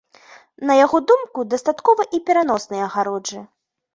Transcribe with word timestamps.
На 0.69 0.77
яго 0.85 1.01
думку, 1.09 1.43
дастаткова 1.51 2.07
і 2.19 2.21
пераноснай 2.29 2.81
агароджы. 2.89 3.45